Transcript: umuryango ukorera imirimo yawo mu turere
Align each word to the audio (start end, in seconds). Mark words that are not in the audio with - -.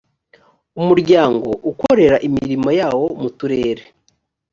umuryango 0.79 1.49
ukorera 1.71 2.17
imirimo 2.27 2.69
yawo 2.79 3.05
mu 3.21 3.29
turere 3.37 3.83